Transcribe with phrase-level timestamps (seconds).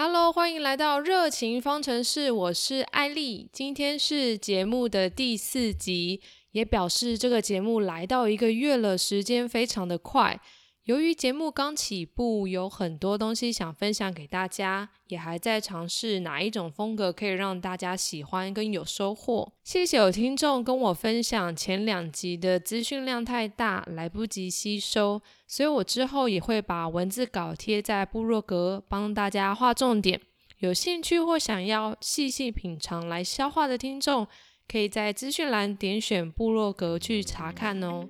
[0.00, 3.50] Hello，欢迎来到热情方程式，我是艾丽。
[3.52, 6.20] 今天是节目的第四集，
[6.52, 10.40] 也表示这个节目来到一个月了，时间非常的快。
[10.88, 19.52] 由于节目刚起步，有很多东西想分享给大家，也还在尝试哪一种风格可以让大家喜欢跟有收获。
[19.62, 30.18] 谢谢有听众跟我分享前两集的资讯量太大，来不及吸收，所以我之后也会把文字稿贴在部落格，帮大家画重点。
[30.60, 34.26] 有兴趣或想要细细品尝来消化的听众。
[34.70, 38.06] 可以在资讯栏点选部落格去查看哦。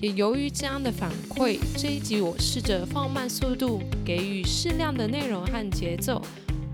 [0.00, 6.20] 也由于这样的反馈，这一集我试着放慢速度，给予适量的内容和节奏，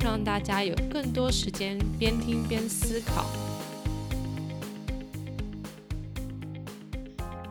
[0.00, 3.26] 让大家有更多时间边听边思考。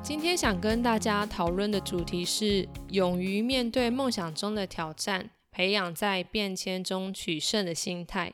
[0.02, 8.34] 今天想跟大家讨论的主题是：勇于面对梦想中的挑战，培养在变迁中取胜的心态。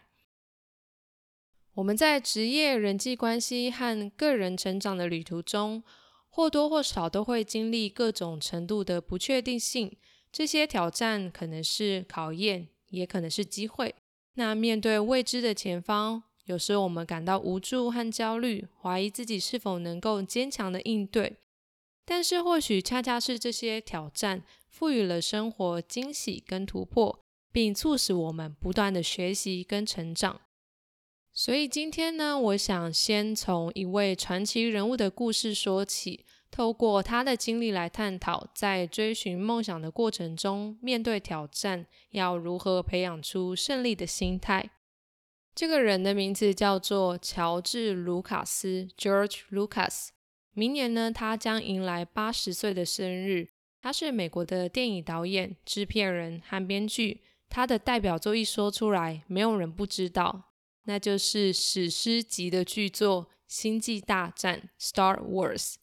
[1.75, 5.81] 我们在职业、人际关系和个人成长的旅途中，
[6.29, 9.95] 或多或少都会经历各种程度的不确定性。
[10.31, 13.95] 这些挑战可能是考验，也可能是机会。
[14.33, 21.37] 那面对未知的前方，有时我们感到无助和焦虑，怀疑自己是否能够坚强的应对。
[22.05, 27.19] 但是，或许恰恰是这些挑战，赋予了生活惊喜跟突破，
[27.51, 30.41] 并促使我们不断的学习跟成长。
[31.33, 44.71] 所以今天呢，我想先从一位传奇人物的故事说起，透过他的经历来探讨，在追寻梦想的过程中，面对挑战要如何培养出胜利的心态。
[45.55, 50.09] 这个人的名字叫做乔治·卢卡斯 （George Lucas）。
[50.53, 53.47] 明年呢，他将迎来八十岁的生日。
[53.81, 57.21] 他是美国的电影导演、制片人和编剧。
[57.49, 60.50] 他的代表作一说出来，没有人不知道。
[60.85, 65.75] 那就是史诗级的巨作《星际大战》（Star Wars）。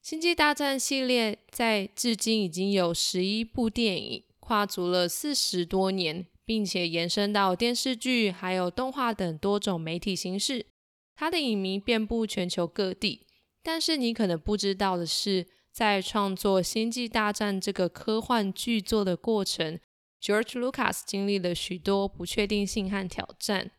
[0.00, 10.66] 星际大战系列在至今已经有十一部电影，跨足了四十多年，并且延伸到电视剧、还有动画等多种媒体形式。
[11.14, 13.26] 它的影迷遍布全球各地。
[13.62, 19.78] 但是你可能不知道的是，在创作《星际大战》这个科幻巨作的过程
[20.20, 23.70] ，George Lucas 经历了许多不确定性和挑战。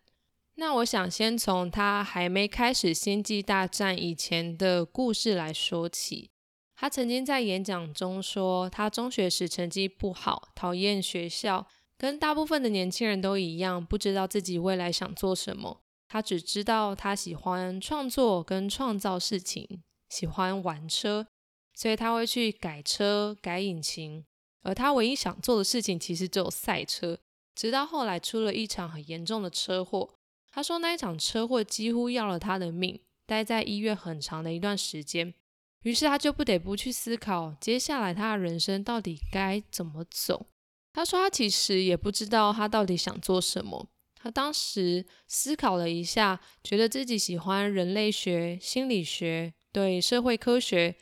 [0.56, 6.30] 那我想先从他还没开始《星际大战》以前的故事来说起。
[6.75, 15.81] 他曾经在演讲中说，他中学时成绩不好，讨厌学校，跟大部分的年轻人都一样，不知道自己未来想做什么。
[16.08, 21.25] 他只知道他喜欢创作跟创造事情，喜欢玩车，
[21.74, 24.24] 所以他会去改车、改引擎。
[24.62, 27.18] 而他唯一想做的事情其实只有赛车。
[27.56, 30.16] 直到后来出了一场很严重的车祸。
[30.56, 35.34] 他说那一场车祸几乎要了他的命，待在医院很长的一段时间。
[35.81, 40.46] 于是他就不得不去思考接下来他的人生到底该怎么走。
[40.94, 43.90] 他说他其实也不知道他到底想做什么。
[44.14, 50.96] 他当时思考了一下，觉得自己喜欢人类学、心理学，对社会科学，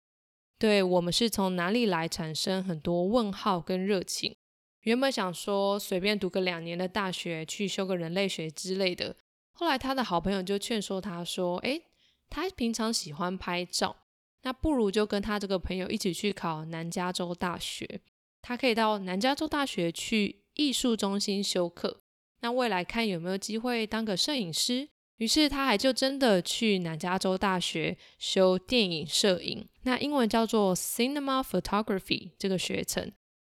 [0.57, 4.37] 对我们是从哪里来产生很多问号跟热情。
[4.83, 9.17] 原本想说随便读个两年的大学，去修个人类学之类的。
[9.61, 11.83] 后来，他的好朋友就劝说他说：“诶，
[12.31, 13.95] 他平常喜欢拍照，
[14.41, 18.01] 那不如就跟他这个朋友一起去考南加州大学。
[18.41, 22.01] 他可以到南加州大学去艺术中心修课，
[22.39, 24.89] 那未来看有没有机会当个摄影师。
[25.17, 33.11] 于是，他还就真的去南加州大学修电影摄影，那英文叫做 Cinema Photography 这个学程。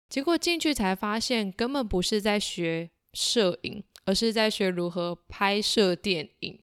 [0.08, 6.60] 结果进去才发现，根本不是在学摄影。”而是在学如何拍摄电影。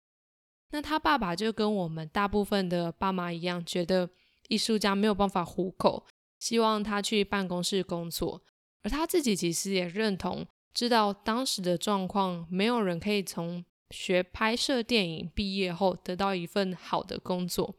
[0.71, 4.09] 那他爸爸就跟我们大部分的爸妈一样，觉得
[4.49, 6.05] 艺术家没有办法糊口，
[6.39, 8.43] 希望他去办公室工作。
[8.83, 17.75] 而他自己其实也认同，知道当时的状况，没有人可以从学拍摄电影毕业后得到一份好的工作。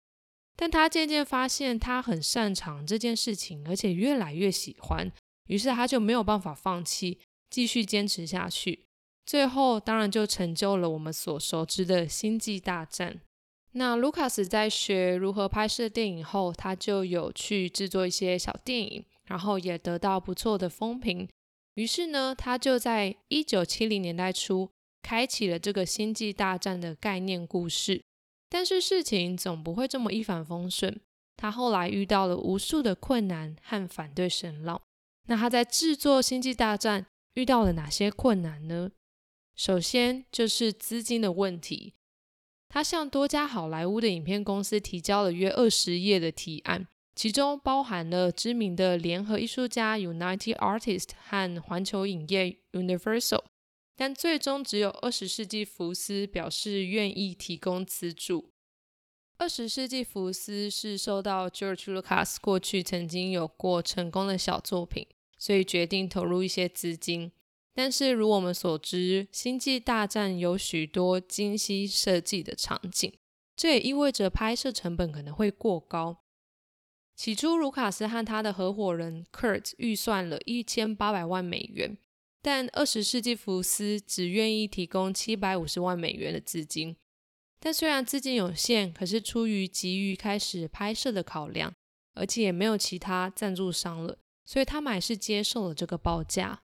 [0.57, 5.11] 但他渐渐发现，他很擅长这件事情，而且越来越喜欢，
[5.47, 8.87] 于是他就没有办法放弃，继续坚持下去。
[9.31, 13.21] 最后，当然就成就了我们所熟知的星际大战。
[13.75, 21.29] 那卢卡斯在学如何拍摄电影后，他就有去制作一些小电影，然后也得到不错的风评。
[21.75, 24.69] 于是呢，他就在一九七零年代初
[25.01, 28.03] 开启了这个星际大战的概念故事。
[28.49, 31.01] 但是事情总不会这么一帆风顺，
[31.37, 34.83] 他后来遇到了无数的困难和反对声浪。
[35.29, 38.91] 那他在制作星际大战遇到了哪些困难呢？
[39.61, 41.93] 首先就是资金的问题。
[42.71, 53.43] 他向多家好莱坞的影片公司提交了约二十页的提案，其中包含了知名的联合艺术家 United Artists 和环球影业 Universal，
[53.95, 58.53] 但最终只有二十世纪福斯表示愿意提供资助。
[59.37, 67.33] 二十世纪福斯是受到 George Lucas 过去曾经有过成功的小作品，所以决定投入一些资金。
[67.83, 73.11] 但是，如我们所知，《星际大战》有许多精心设计的场景，
[73.57, 76.19] 这也意味着拍摄成本可能会过高。
[77.17, 81.97] 起初，卢卡斯和他的合伙人 Kurt 预算了一千八百万美元，
[82.43, 86.95] 但二十世纪福斯只愿意提供七百五十万美元的资金。
[87.61, 91.73] 但虽然资金有限，可是出于急于开始拍摄的考量，
[92.13, 96.61] 而且也没有其他赞助商了，所以他们还是接受了这个报价。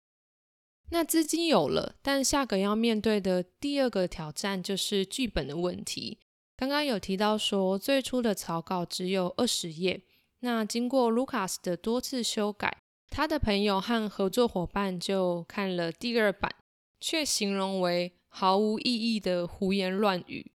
[0.93, 6.19] 那资金有了，但下个要面对的第二个挑战就是剧本的问题。
[6.57, 10.03] 刚刚有提到说，最初的草稿只有二十页，
[10.41, 16.53] 那经过卢卡斯的多次修改，他的朋友和合作伙伴就看了第二版，
[17.01, 20.53] 却形容为毫无意义的胡言乱语。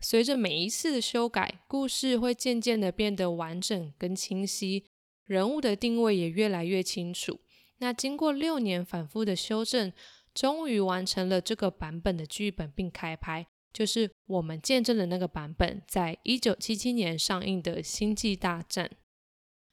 [0.00, 4.84] 随着每一次的修改，故事会渐渐的变得完整跟清晰，
[5.24, 7.40] 人物的定位也越来越清楚。
[7.78, 9.92] 那经过六年反复的修正，
[10.34, 18.86] 终于完成了这个版本的剧本并开拍，就是我们见证的那个版本，在一九七七年上映的《星际大战》。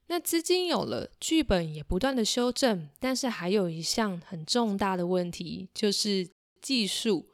[0.08, 6.30] 那资金有了，剧本也不断的修正，但是还有一项很重大的问题，就是
[6.62, 7.30] 技术。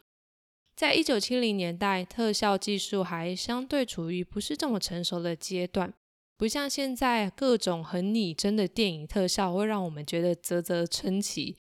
[0.75, 5.93] 在一九七零年代，特效技术还相对处于不是这么成熟的阶段。
[6.39, 11.57] 不像现在各种很拟真的电影特效会让我们觉得啧啧称奇，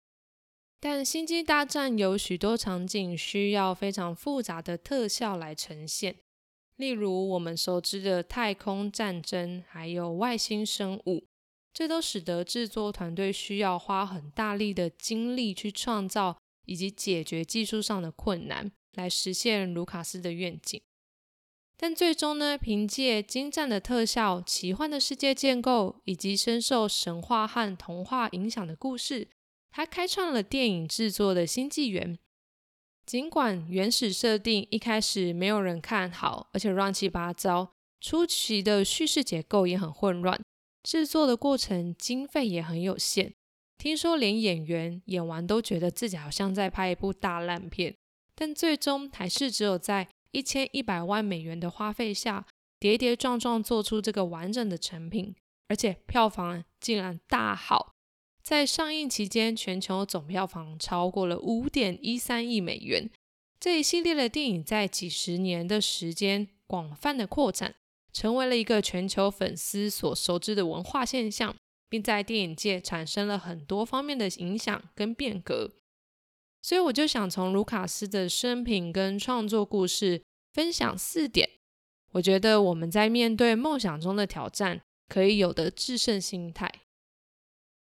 [0.78, 6.20] 但《星际大战》有许多场景需要非常复杂的特效来呈现，
[6.76, 11.26] 例如我们熟知的太空战争，还有外星生物，
[11.72, 20.80] 这都使得制作团队需要花很大力的精力去创造以及解决技术上的困难，来实现卢卡斯的愿景。
[21.80, 29.28] 但最终呢，凭借精湛的特效、奇幻的世界建构以及深受神话和童话影响的故事，
[29.70, 32.19] 他开创了电影制作的新纪元。
[33.06, 37.70] 尽管原始设定一开始没有人看好，而且乱七八糟，
[38.00, 40.40] 初期的叙事结构也很混乱，
[40.82, 43.32] 制作的过程经费也很有限。
[43.78, 47.94] 听说连演员演完都觉得自己好像在拍一部大烂片，
[48.34, 50.08] 但最终还是只有在。
[50.32, 52.46] 一千一百万美元的花费下，
[52.78, 55.34] 跌跌撞撞做出这个完整的成品，
[55.69, 57.94] 而且票房竟然大好，
[58.42, 63.10] 在上映期间，全球总票房超过了五点一三亿美元。
[63.60, 67.75] 这一系列的电影在几十年的时间广泛的扩展，
[68.12, 71.56] 成为了一个全球粉丝所熟知的文化现象，
[71.88, 75.72] 并在电影界产生了很多方面的影响跟变革。
[76.60, 80.22] 所以我就想从卢卡斯的生平跟创作故事
[80.52, 81.49] 分享四点，
[82.12, 86.82] 我觉得我们在面对梦想中的挑战可以有的制胜心态。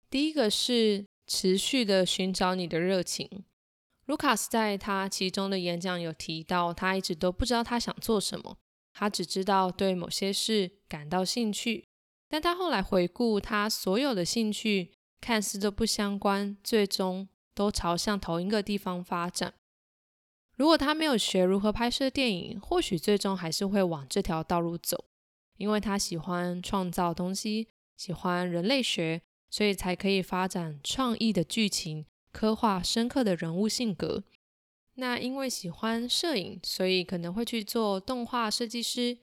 [0.08, 3.44] 第一个是持续的寻找你的热情。
[4.06, 8.56] 卢卡斯在他其中的演讲有提到，他一直都不知道他想做什么，
[8.94, 11.84] 他只知道对某些事感到兴趣，
[12.28, 17.28] 但他后来回顾他所有的兴趣，看似都不相关，最终。
[17.58, 19.52] 都朝向同一个地方发展。
[20.54, 25.06] 如果他没有学如何拍摄电影，或许最终还是会往这条道路走。
[25.56, 34.22] 因为他喜欢创造东西，喜欢人类学，所以才可以发展创意的剧情，刻画深刻的人物性格。
[34.94, 39.18] 那因为喜欢摄影，所以可能会去做动画设计师。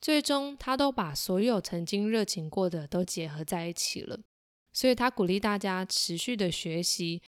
[0.00, 4.20] 最终，他都把所有曾经热情过的都结合在一起了。
[4.72, 7.20] 所以他鼓励大家持续的学习。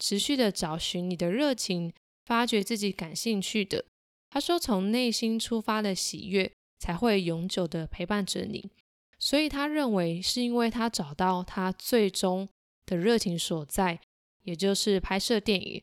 [0.00, 1.92] 持续的找寻你的热情，
[2.24, 3.84] 发掘自己感兴趣的。
[4.30, 8.70] 他说：“从内心出发的喜悦，才会永久的陪伴着你。”
[9.18, 12.48] 所以他认为，是因为他找到他最终
[12.86, 14.00] 的热情所在，
[14.44, 15.82] 也就是拍摄电影。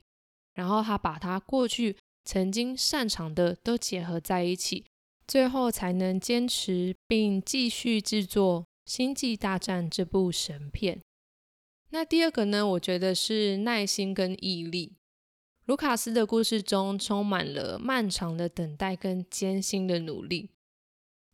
[0.56, 1.96] 然后他把他过去
[2.26, 4.84] 曾经擅长的都结合在一起，
[5.28, 11.00] 最后才能坚持并继续制作《星际大战》这部神片。
[11.90, 12.68] 那第二个呢？
[12.68, 14.98] 我觉得是耐心跟毅力。
[15.66, 20.50] 卢卡斯的故事中充满了漫长的等待跟艰辛的努力。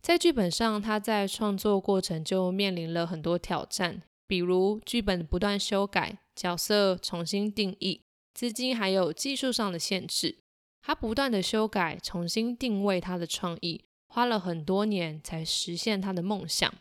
[0.02, 8.02] 在剧本上，他在创作过程就面临了很多挑战，比如剧本不断修改、角色重新定义、
[8.34, 10.40] 资金还有技术上的限制。
[10.82, 16.74] 他不断的修改，重新定位他的创意，花了很多年才实现他的梦想。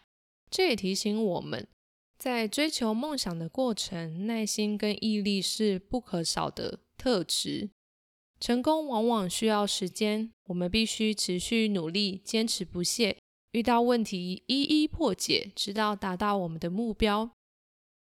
[0.50, 1.68] 这也提醒我们，
[2.22, 7.70] 在追求梦想的过程，耐心跟毅力是不可少的特质。
[8.38, 13.18] 成功往往需要时间，我们必须持续努力，坚持不懈，
[13.50, 17.32] 遇到问题一一破解，直到达到我们的目标。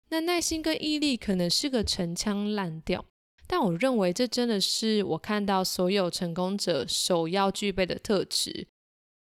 [0.09, 3.03] 那耐心跟毅力可能是个陈腔滥调。
[3.47, 8.67] 但我认为这真的是我看到所有成功者首要具备的特质。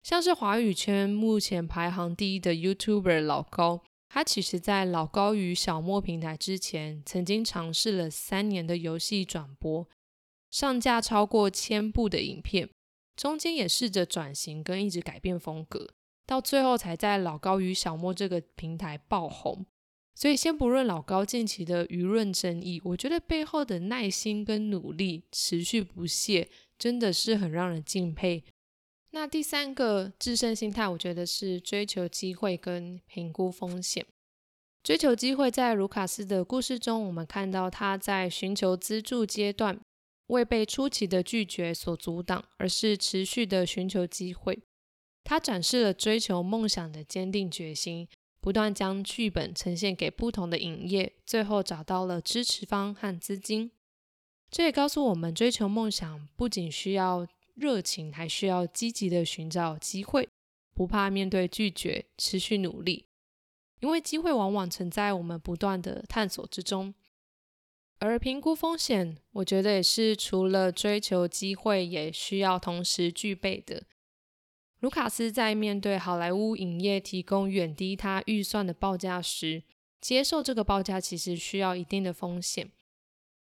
[0.02, 9.88] 像是华语圈目前排行第一的 YouTuber 老高，他其实在老高与小莫平台之前，曾经尝试了三年的游戏转播，
[10.50, 12.68] 上架超过千部的影片，
[13.14, 15.90] 中间也试着转型跟一直改变风格，
[16.26, 19.64] 到最后才在老高与小莫这个平台爆红。
[20.12, 28.42] 所以，先不论老高近期的舆论争议，我觉得背后的耐心跟努力、持续不懈，真的是很让人敬佩。
[29.10, 34.06] 那第三个制胜心态，我觉得是追求机会跟评估风险。
[34.82, 39.80] 追求机会，在卢卡斯的故事中，我们看到他在寻求资助阶段，
[40.28, 44.58] 未被初期的拒绝所阻挡，而是持续的寻求机会。
[45.24, 48.08] 他展示了追求梦想的坚定决心。
[48.42, 53.70] 不断将剧本呈现给不同的影业，最后找到了支持方和资金。
[54.50, 57.28] 这也告诉我们，追求梦想不仅需要
[57.60, 60.26] 热情，还需要积极的寻找机会，
[60.74, 63.04] 不怕面对拒绝，持续努力。
[63.80, 66.94] 因为机会往往存在我们不断的探索之中。
[67.98, 73.82] 而评估风险，我觉得也是除了追求机会，也需要同时具备的。
[74.78, 79.64] 卢卡斯在面对好莱坞影业提供远低他预算的报价时，
[80.00, 82.72] 接受这个报价其实需要一定的风险，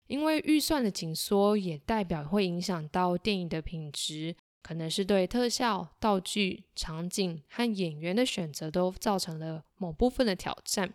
[0.07, 10.93] 因为预算的紧缩也代表会影响到电影的品质，可能是对特效、道具、场景和演员的选择都造成了某部分的挑战。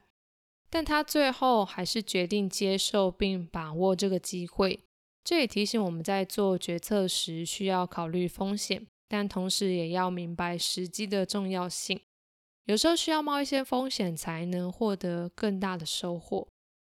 [0.69, 4.81] 但他最后还是决定接受并把握这个机会。
[5.25, 8.87] 这也提醒我们在做决策时需要考虑风险。
[9.13, 12.01] 但同时也要明白时机的重要性，
[12.67, 16.47] 有时候需要冒一些风险才能获得更大的收获。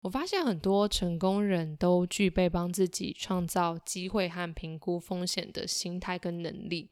[0.08, 6.90] 我发现很多成功人都具备帮自己创造机会和评估风险的心态跟能力，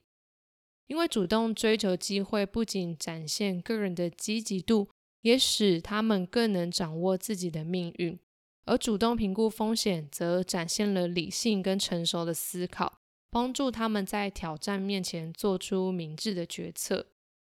[0.87, 4.89] 因为主动追求机会不仅展现个人的积极度，
[5.21, 8.17] 也使他们更能掌握自己的命运；
[8.65, 12.99] 而主动评估风险，则展现了理性跟成熟的思考。
[13.29, 17.07] 帮助他们在挑战面前做出明智的决策。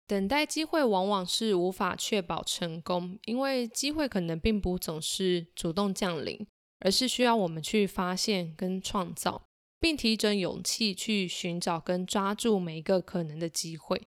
[0.06, 6.46] 等待机会往往是无法确保成功，因为机会可能并不总是主动降临，
[6.80, 9.42] 而是需要我们去发现跟创造，
[9.80, 14.02] 并提着勇气去寻找跟抓住每一个可能的机会。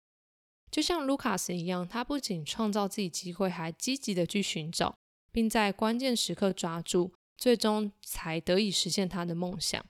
[0.70, 4.96] 就像卢卡斯一样，他不仅创造自己机会，还积极的去寻找，
[5.30, 9.86] 并在关键时刻抓住，最终才得以实现他的梦想。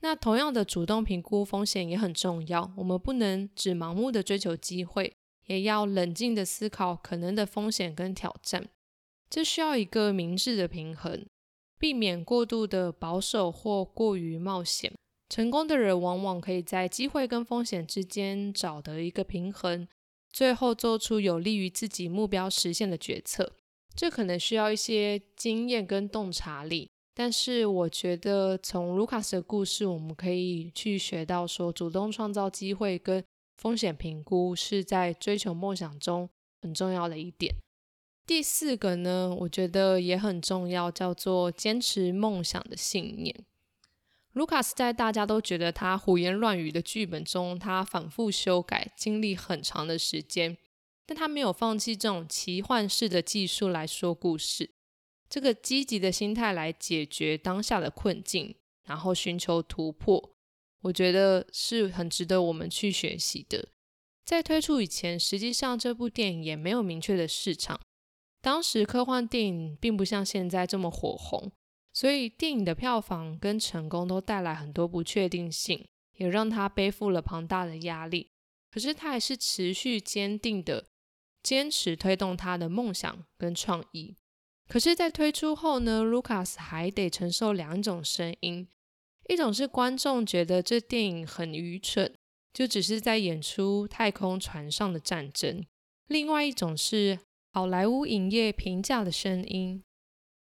[0.00, 2.72] 那同样的，主动评估风险也很重要。
[2.76, 5.12] 我们不能只盲目的追求机会，
[5.46, 8.68] 也要冷静的思考可能的风险跟挑战。
[9.28, 11.26] 这需要一个明智的平衡，
[11.78, 14.92] 避免过度的保守或过于冒险。
[15.28, 19.86] 成功的人往往可以在机会跟风险之间找得一个平衡，
[20.32, 23.52] 最后做出有利于自己目标实现的决策。
[23.94, 26.88] 这可能需要一些经验跟洞察力。
[27.18, 33.24] 但是我觉得，从卢卡斯的故事，我们可以去学到说，主动创造机会跟
[33.56, 36.30] 风险评估是在追求梦想中
[36.62, 37.56] 很重要的一点。
[38.24, 43.34] 第四个呢，我觉得也很重要，叫做坚持梦想的信念。
[44.34, 50.56] 卢卡斯在大家都觉得他胡言乱语的剧本中，他反复修改，经历很长的时间，
[51.04, 54.70] 但他没有放弃这种奇幻式的技术来说故事。
[55.28, 58.54] 这个积极的心态来解决当下的困境，
[58.84, 60.34] 然后寻求突破，
[60.82, 63.68] 我觉得是很值得我们去学习的。
[64.24, 67.80] 在推出以前，实际上这部电影也没有明确的市场，
[68.40, 71.50] 当时科幻电影并不像现在这么火红，
[71.92, 78.30] 所以电影的票房跟成功都带来很多不确定性，也让他背负了庞大的压力。
[78.70, 80.86] 可是他还是持续坚定的
[81.42, 84.14] 坚持推动他的梦想跟创意。
[84.68, 88.68] 可是，在推出后呢，Lucas 还得承受两种声音：
[89.28, 92.14] 一种是观众觉得这电影很愚蠢，
[92.52, 95.62] 就只是在演出太空船上的战争；
[96.06, 97.18] 另外一种是
[97.54, 99.82] 好莱坞影业评价的声音。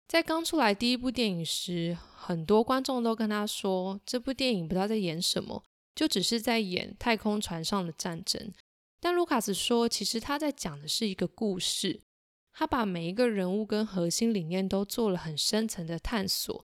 [0.06, 5.64] 在刚出来第一部电影时，很多观众都跟他说，这部电影不知道在演什么，
[5.96, 8.52] 就只是在演太空船上的战争。
[9.00, 12.02] 但卢卡斯说，其实他在讲的是一个故事，
[12.60, 16.66] 他把每一个人物跟核心理念都做了很深层的探索。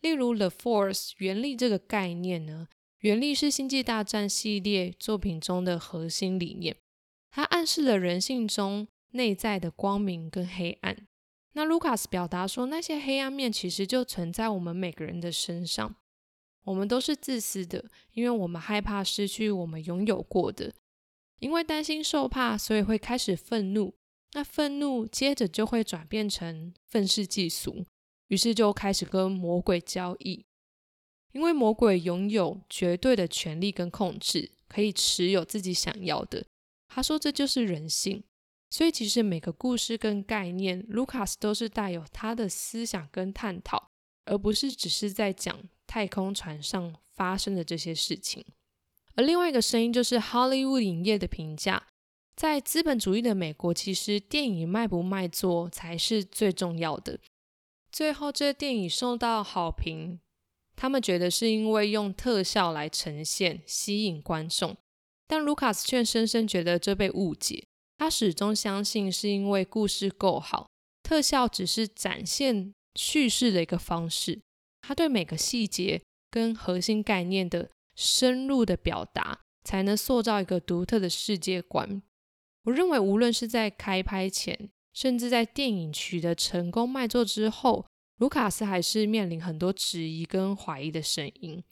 [0.00, 2.68] 例如，The Force 原力这个概念呢，
[3.00, 6.78] 原力是星际大战系列作品中的核心理念，
[7.30, 11.06] 它暗示了人性中内在的光明跟黑暗。
[11.52, 15.94] 那卢卡斯表达说，那些黑暗面其实就存在我们每个人的身上。
[16.62, 17.84] 我们都是自私的，
[18.14, 20.72] 因为我们害怕失去我们拥有过的，
[21.40, 23.94] 因为担心受怕，所以会开始愤怒。
[24.34, 27.86] 那愤怒接着就会转变成愤世嫉俗，
[28.28, 30.44] 于是就开始跟魔鬼交易。
[31.32, 36.44] 因为魔鬼拥有绝对的权力跟控制，可以持有自己想要的。
[36.88, 38.22] 他说这就是人性。
[38.70, 43.90] 所以，其实每个故事跟概念，卢卡斯都是带有他的思想跟探讨，
[44.24, 48.44] 而不是只是在讲太空船上发生的这些事情。
[49.14, 51.86] 而另外一个声音就是好莱坞影业的评价，
[52.36, 57.20] 在资本主义的美国，其实电影卖不卖座才是最重要的。
[57.92, 60.18] 最后，这电影受到好评，
[60.74, 64.76] 他们觉得是因为用特效来呈现，吸引观众，
[65.28, 67.66] 但卢卡斯却深深觉得这被误解。
[67.98, 70.66] 他始终相信，是因为故事够好，
[71.04, 74.40] 特效只是展现叙事的一个方式。
[74.82, 82.02] 他对每个细节跟核心概念的深入的表达，才能塑造一个独特的世界观。
[82.64, 87.86] 我认为，无论是在开拍前，甚至在电影取得成功卖座之后，
[88.18, 91.62] 卢卡斯还是面临很多质疑跟怀疑的声音。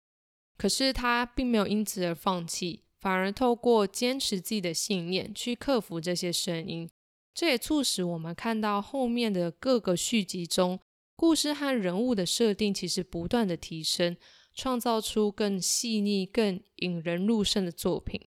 [0.56, 2.84] 可是他并没有因此而放弃。
[3.00, 6.88] 反而透过坚持自己的信念去克服这些声音，
[7.34, 10.78] 这也促使我们看到后面的各个续集中，
[11.16, 14.16] 故事和人物的设定其实不断的提升，
[14.54, 18.28] 创造出更细腻、更引人入胜的作品。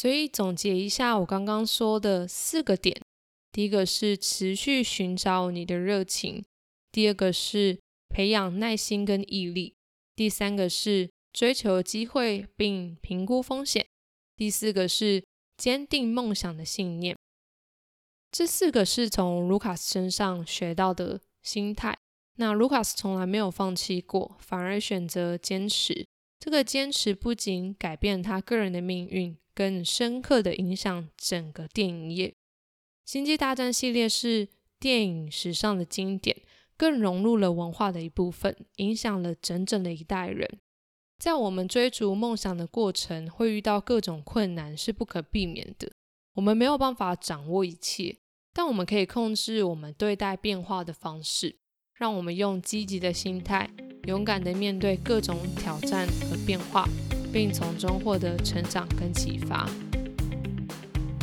[0.00, 3.00] 所以总结一下我刚刚说的四个点：
[3.50, 6.42] 第一个是持续寻找你的热情；
[6.92, 9.74] 第二个是培养耐心跟毅力；
[10.14, 11.10] 第三个是。
[11.30, 13.86] 追求机会并评估风险。
[14.34, 15.22] 第四个是
[15.56, 17.16] 坚定梦想的信念。
[18.32, 21.96] 这四个是从卢卡斯身上学到的心态。
[22.36, 26.06] 那卢卡斯从来没有放弃过，反而选择坚持。
[26.40, 32.32] 这个坚持不仅改变他个人的命运，更深刻的影响整个电影业。
[33.04, 34.46] 星际大战系列是
[34.78, 36.36] 电影史上的经典，
[36.76, 40.48] 更融入了文化的一部分，影响了整整的一代人。
[41.18, 45.90] 在我们追逐梦想的过程，会遇到各种困难，是不可避免的。
[46.34, 48.18] 我们没有办法掌握一切，
[48.52, 51.56] 但我们可以控制我们对待变化的方式。
[51.94, 53.68] 让我们用积极的心态，
[54.04, 56.88] 勇敢地面对各种挑战和变化，
[57.32, 59.68] 并从中获得成长跟启发。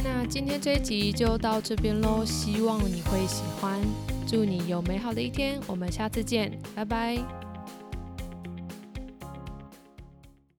[0.03, 3.79] 那今天这一集就到这边喽，希望你会喜欢。
[4.27, 7.54] 祝你有美好的一天，我们下次见，拜拜。